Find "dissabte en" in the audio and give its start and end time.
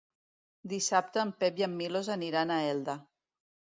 0.71-1.33